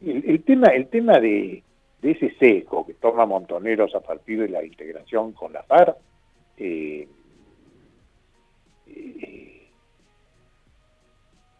[0.00, 1.62] el, tema, el tema de,
[2.02, 5.96] ese seco que toma Montoneros a partir de la integración con la FARC,
[6.58, 7.08] eh,
[8.86, 9.68] eh,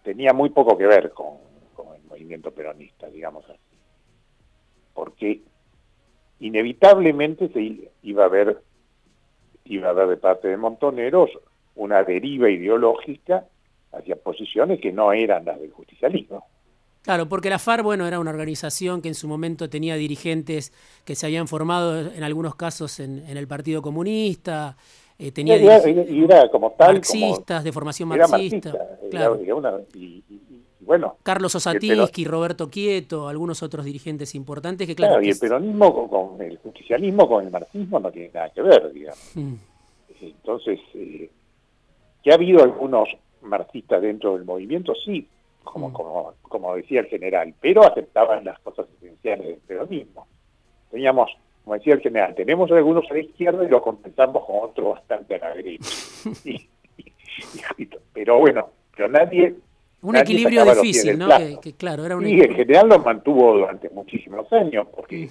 [0.05, 1.50] tenía muy poco que ver con,
[2.21, 3.59] movimiento peronista, digamos así.
[4.95, 5.41] Porque
[6.39, 8.59] inevitablemente se iba a ver
[9.65, 11.31] iba a haber de parte de Montoneros
[11.77, 13.45] una deriva ideológica
[13.93, 16.45] hacia posiciones que no eran las del justicialismo.
[17.03, 20.73] Claro, porque la FARC, bueno, era una organización que en su momento tenía dirigentes
[21.05, 24.77] que se habían formado en algunos casos en, el Partido Comunista,
[25.19, 28.73] eh, tenía era, como tal, marxistas, de formación marxista.
[29.11, 29.41] Claro.
[29.95, 30.23] y,
[30.81, 31.17] bueno.
[31.23, 35.15] Carlos Osatinsky, Roberto Quieto, algunos otros dirigentes importantes que, claro.
[35.15, 38.93] claro y el peronismo con, el justicialismo, con el marxismo, no tiene nada que ver,
[38.93, 39.33] digamos.
[39.35, 39.55] Mm.
[40.21, 41.31] Entonces, eh,
[42.23, 43.09] que ha habido algunos
[43.43, 45.27] marxistas dentro del movimiento, sí,
[45.65, 45.93] como, mm.
[45.93, 50.27] como, como decía el general, pero aceptaban las cosas esenciales del peronismo.
[50.91, 51.31] Teníamos
[51.65, 55.37] como decía el general, tenemos algunos a la izquierda y lo compensamos con otros bastante
[55.37, 55.89] a la derecha.
[58.13, 59.55] pero bueno, pero nadie...
[60.03, 61.29] Un equilibrio difícil, ¿no?
[61.61, 65.29] Que, claro, era un y el general lo mantuvo durante muchísimos años, porque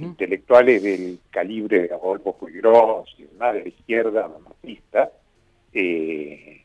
[0.00, 5.12] intelectuales del calibre de Adolfo Puigros y demás de la izquierda marxista
[5.72, 6.64] eh,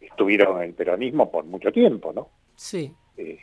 [0.00, 2.28] estuvieron en el peronismo por mucho tiempo, ¿no?
[2.54, 2.92] Sí.
[3.16, 3.38] Eh,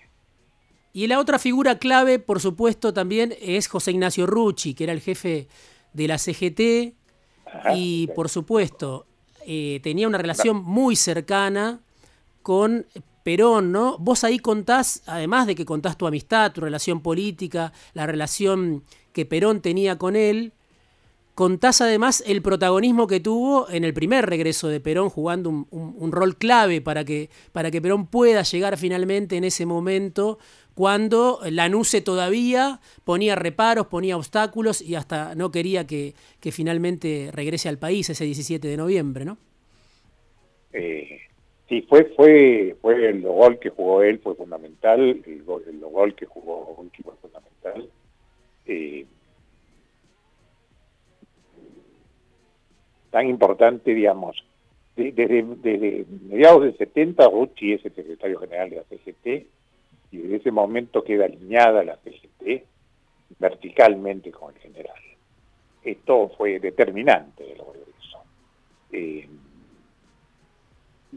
[0.93, 5.02] y la otra figura clave, por supuesto, también es José Ignacio Rucci, que era el
[5.02, 5.48] jefe
[5.93, 6.96] de la CGT
[7.76, 9.06] y, por supuesto,
[9.46, 11.82] eh, tenía una relación muy cercana
[12.47, 12.86] con
[13.23, 13.97] Perón, ¿no?
[13.97, 19.25] Vos ahí contás, además de que contás tu amistad, tu relación política, la relación que
[19.25, 20.53] Perón tenía con él,
[21.36, 26.38] contás además el protagonismo que tuvo en el primer regreso de Perón, jugando un, rol
[26.38, 30.39] clave para que, para que Perón pueda llegar finalmente en ese momento
[30.73, 37.77] cuando Lanuse todavía ponía reparos, ponía obstáculos y hasta no quería que, finalmente regrese al
[37.77, 39.38] país ese 17 de noviembre, ¿no?
[40.71, 41.27] Eh,
[41.67, 46.15] sí, fue, fue, fue el gol que jugó él, fue fundamental, el gol, el gol
[46.15, 47.89] que jugó fue fundamental.
[48.65, 49.06] Eh,
[53.10, 54.43] tan importante, digamos,
[54.95, 59.47] desde, mediados del 70, Rucci es el secretario general de la CGT,
[60.12, 62.63] y desde ese momento queda alineada la CGT
[63.39, 64.95] verticalmente con el general.
[65.84, 67.73] Esto fue determinante de lo
[68.91, 69.27] eh,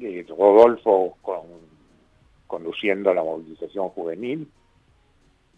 [0.00, 1.42] eh, Rodolfo con,
[2.46, 4.50] conduciendo la movilización juvenil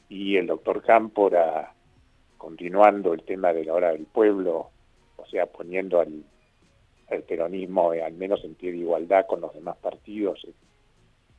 [0.08, 1.74] y el doctor Cámpora
[2.36, 4.70] continuando el tema de la hora del pueblo,
[5.16, 6.24] o sea, poniendo al,
[7.28, 10.46] peronismo al menos en pie de igualdad con los demás partidos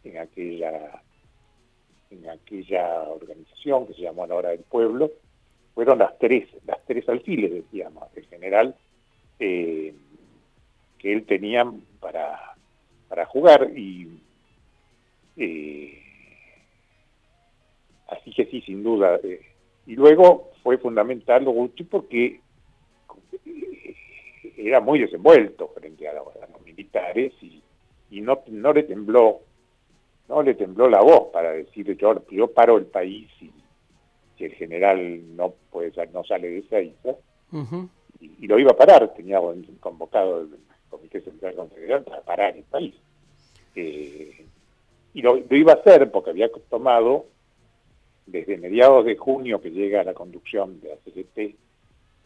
[0.04, 1.02] en aquella
[2.10, 5.12] en aquella organización que se llamó La Hora del Pueblo,
[5.74, 8.76] fueron las tres, las tres alfiles, decíamos, el general,
[9.40, 9.94] eh,
[11.00, 11.66] que él tenía
[12.00, 12.53] para,
[13.14, 14.08] para jugar y
[15.38, 16.02] eh,
[18.08, 19.20] así que sí, sin duda.
[19.24, 19.40] Eh,
[19.86, 22.42] y luego fue fundamental Gucci porque
[24.58, 26.26] era muy desenvuelto frente a, los
[26.66, 27.62] militares y,
[28.10, 29.42] y no, no le tembló
[30.28, 33.52] no le tembló la voz para decir yo, yo paro el país y
[34.40, 37.16] si el general no puede no sale de esa isla
[38.20, 39.40] y, lo iba a parar tenía
[39.82, 40.58] convocado el
[40.94, 42.96] comité central confederal para parar el país
[43.76, 44.46] eh,
[45.14, 47.26] y lo, iba a hacer porque había tomado
[48.26, 51.56] desde mediados de junio que llega a la conducción de la CGT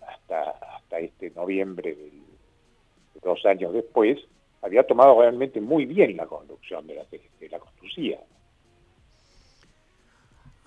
[0.07, 2.11] hasta hasta este noviembre de
[3.21, 4.19] dos años después
[4.61, 8.19] había tomado realmente muy bien la conducción de la CGT, la conducía.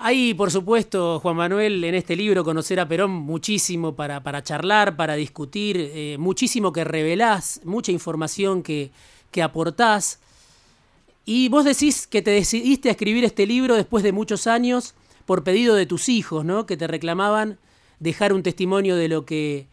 [0.03, 4.97] Hay, por supuesto, Juan Manuel, en este libro Conocer a Perón, muchísimo para, para charlar,
[4.97, 8.93] para discutir, eh, muchísimo que revelás, mucha información que,
[9.31, 10.19] que aportás.
[11.27, 14.95] Y vos decís que te decidiste a escribir este libro después de muchos años
[15.27, 16.65] por pedido de tus hijos, ¿no?
[16.65, 17.59] Que te reclamaban
[17.99, 19.69] dejar un testimonio de lo que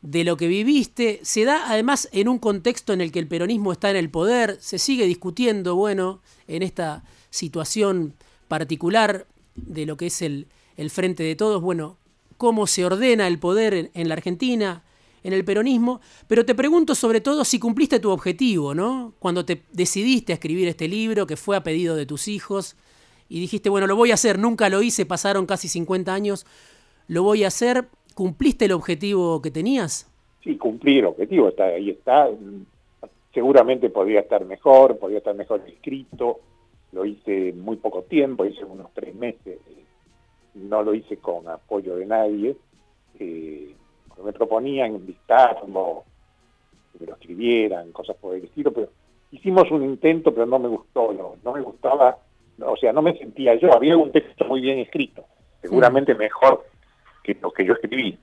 [0.00, 3.72] de lo que viviste, se da además en un contexto en el que el peronismo
[3.72, 8.14] está en el poder, se sigue discutiendo, bueno, en esta situación
[8.48, 10.46] particular de lo que es el,
[10.90, 11.96] frente de todos, bueno,
[12.36, 14.82] cómo se ordena el poder en, la Argentina,
[15.24, 19.14] en el peronismo, pero te pregunto sobre todo si cumpliste tu objetivo, ¿no?
[19.18, 22.76] Cuando te decidiste a escribir este libro, que fue a pedido de tus hijos,
[23.28, 26.46] y dijiste, bueno, lo voy a hacer, nunca lo hice, pasaron casi 50 años,
[27.08, 30.10] lo voy a hacer, ¿Cumpliste el objetivo que tenías?
[30.42, 32.30] Sí, cumplí el objetivo, está, ahí está.
[33.34, 36.40] Seguramente podría estar mejor, podría estar mejor escrito.
[36.96, 39.58] Lo hice muy poco tiempo, hice unos tres meses.
[40.54, 42.56] No lo hice con apoyo de nadie.
[43.18, 43.74] Eh,
[44.24, 46.04] me proponían invitarlo,
[46.90, 48.88] que me lo escribieran, cosas por el estilo, pero
[49.30, 52.16] hicimos un intento, pero no me gustó, no, me gustaba,
[52.62, 55.26] o sea, no me sentía yo, había un texto muy bien escrito,
[55.60, 56.64] seguramente mejor
[57.22, 58.18] que lo que yo escribí,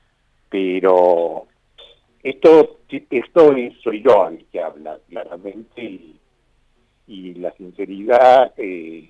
[0.49, 1.45] pero
[2.23, 3.53] esto, esto
[3.83, 6.19] soy yo el que habla claramente y,
[7.07, 9.09] la sinceridad, eh,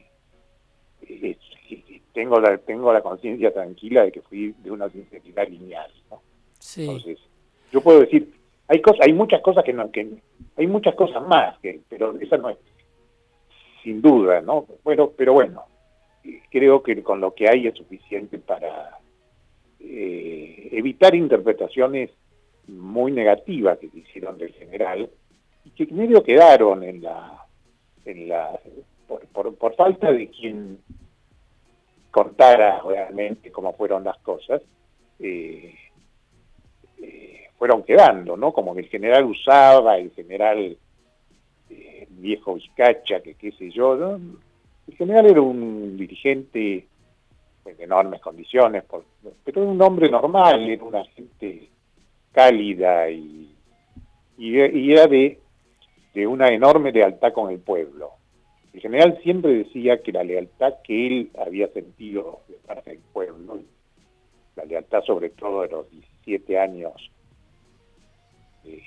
[2.13, 5.91] tengo la, tengo la conciencia tranquila de que fui de una sinceridad lineal.
[6.77, 7.19] Entonces,
[7.71, 8.33] yo puedo decir,
[8.67, 10.07] hay cosas, hay muchas cosas que no, que
[10.55, 12.57] hay muchas cosas más, que, pero esa no es.
[13.83, 14.65] sin duda, ¿no?
[14.83, 15.63] Bueno, pero bueno,
[16.49, 18.97] creo que con lo que hay es suficiente para
[19.79, 22.11] eh, evitar interpretaciones
[22.67, 25.09] muy negativas que se hicieron del general
[25.65, 27.42] y que medio quedaron en la,
[28.05, 28.59] en la
[29.07, 30.79] por, por, falta de quien
[32.11, 34.61] contara realmente cómo fueron las cosas,
[35.19, 35.75] eh,
[37.01, 38.51] eh, fueron quedando, ¿no?
[38.53, 40.77] Como que el general usaba, el general
[42.23, 44.19] viejo Vizcacha, que qué sé yo, ¿no?
[44.87, 46.87] El general era un dirigente
[47.65, 48.83] en enormes condiciones,
[49.43, 51.69] pero era un hombre normal, era una gente
[52.31, 53.49] cálida y,
[54.37, 55.39] era de,
[56.13, 58.11] de una enorme lealtad con el pueblo.
[58.73, 63.59] El general siempre decía que la lealtad que él había sentido de parte del pueblo,
[64.55, 66.93] la lealtad sobre todo de los 17 años
[68.65, 68.81] eh,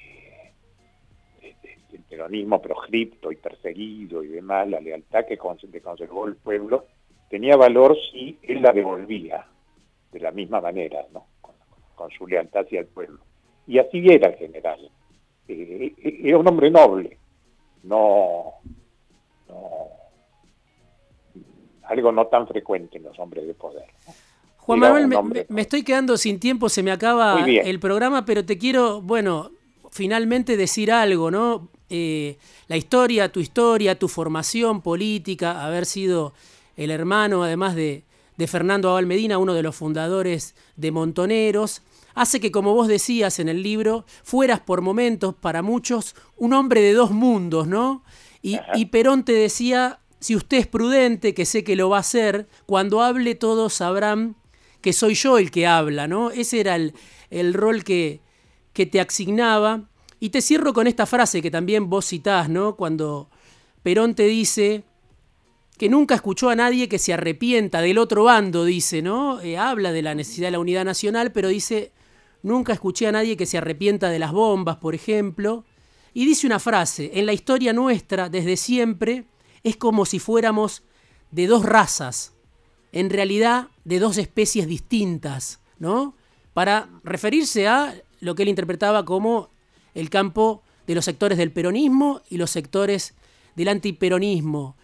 [1.92, 6.86] el peronismo proscripto y perseguido y demás, la lealtad que conservó el pueblo,
[7.30, 9.46] tenía valor si él la devolvía
[10.12, 11.26] de la misma manera, ¿no?
[11.94, 13.18] con, su lealtad hacia el pueblo.
[13.66, 14.90] Y así era el general.
[15.48, 15.94] Eh,
[16.24, 17.18] era un hombre noble,
[17.84, 18.54] no,
[21.88, 23.84] algo no tan frecuente en los hombres de poder.
[24.58, 29.00] Juan Manuel, me, estoy quedando sin tiempo, se me acaba el programa, pero te quiero,
[29.00, 29.52] bueno,
[29.92, 31.68] finalmente decir algo, ¿no?
[31.88, 32.36] Eh,
[32.66, 36.32] la historia, tu historia, tu formación política, haber sido
[36.76, 38.02] el hermano, además de,
[38.36, 41.82] de Fernando Abal Medina, uno de los fundadores de Montoneros,
[42.16, 46.80] hace que, como vos decías en el libro, fueras por momentos, para muchos, un hombre
[46.80, 48.02] de dos mundos, ¿no?
[48.42, 52.00] Y, y, Perón te decía, si usted es prudente, que sé que lo va a
[52.00, 54.34] hacer, cuando hable todos sabrán
[54.80, 56.30] que soy yo el que habla, ¿no?
[56.30, 56.94] Ese era el,
[57.28, 58.22] el rol que,
[58.72, 59.90] que te asignaba.
[60.18, 62.76] Y te cierro con esta frase que también vos citás, ¿no?
[62.76, 63.28] Cuando
[63.82, 64.84] Perón te dice
[65.76, 69.40] que nunca escuchó a nadie que se arrepienta del otro bando, dice, ¿no?
[69.42, 71.92] Eh, habla de la necesidad de la unidad nacional, pero dice,
[72.46, 75.64] nunca escuché a nadie que se arrepienta de las bombas, por ejemplo.
[76.14, 79.24] Y dice una frase, en la historia nuestra, desde siempre,
[79.64, 80.84] es como si fuéramos
[81.32, 82.36] de dos razas,
[82.92, 86.14] en realidad de dos especies distintas, ¿no?
[86.54, 89.50] Para referirse a lo que él interpretaba como
[89.94, 93.16] el campo de los sectores del peronismo y los sectores
[93.56, 94.76] del antiperonismo.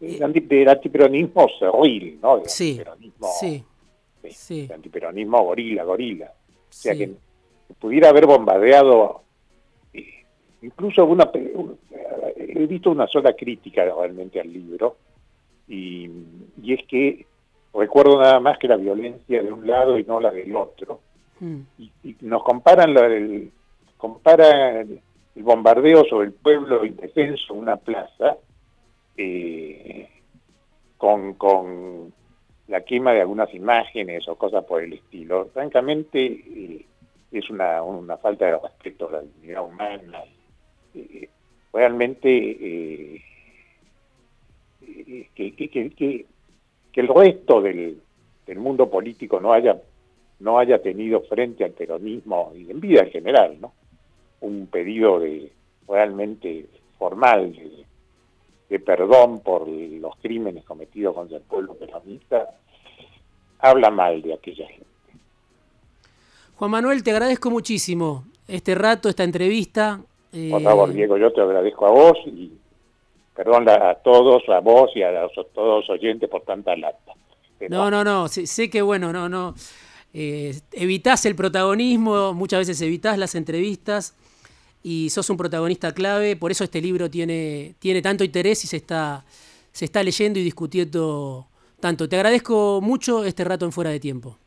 [0.00, 2.38] El antiperonismo cerril, ¿no?
[2.38, 2.80] El sí,
[3.40, 3.64] sí,
[4.30, 4.60] sí.
[4.60, 6.32] El antiperonismo gorila, gorila.
[6.68, 7.12] O sea, que
[7.80, 9.22] pudiera haber bombardeado,
[10.62, 11.30] incluso una,
[12.36, 14.96] he visto una sola crítica realmente al libro,
[15.66, 16.10] y,
[16.62, 17.26] y es que
[17.74, 21.00] recuerdo nada más que la violencia de un lado y no la del otro.
[21.40, 21.60] Mm.
[21.78, 23.50] Y, y, nos comparan la, el,
[23.96, 25.00] compara el,
[25.36, 28.38] bombardeo sobre el pueblo indefenso, una plaza,
[29.16, 30.08] eh,
[30.96, 32.12] con, con
[32.68, 35.46] la quema de algunas imágenes o cosas por el estilo.
[35.52, 36.84] Francamente, eh,
[37.32, 40.22] es una, una, falta de respeto a la dignidad humana.
[40.94, 41.28] Eh,
[41.72, 43.22] realmente
[45.34, 46.26] que, que, que, que,
[47.00, 48.00] el resto del,
[48.46, 49.80] del mundo político no haya
[50.40, 53.72] no haya tenido frente al peronismo y en vida en general, ¿no?
[54.40, 55.50] un pedido de
[55.88, 56.66] realmente
[56.98, 57.84] formal de,
[58.78, 62.50] perdón por los crímenes cometidos contra el pueblo peronista,
[63.58, 64.86] habla mal de aquella gente.
[66.56, 70.00] Juan Manuel, te agradezco muchísimo este rato, esta entrevista.
[70.50, 72.52] Por favor, eh, Diego, yo te agradezco a vos y
[73.34, 75.12] perdón a todos, a vos y a
[75.54, 77.12] todos los oyentes por tanta lata.
[77.68, 79.54] no, no, no, sé, que bueno, no, no.
[80.12, 84.14] Eh, evitás el protagonismo, muchas veces evitás las entrevistas
[84.82, 88.76] y sos un protagonista clave, por eso este libro tiene, tiene tanto interés y se
[88.76, 89.24] está,
[89.72, 91.48] se está leyendo y discutiendo
[91.80, 92.08] tanto.
[92.08, 94.38] Te agradezco mucho este rato en Fuera de Tiempo.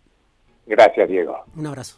[0.65, 1.37] Gracias, Diego.
[1.55, 1.97] Un abrazo.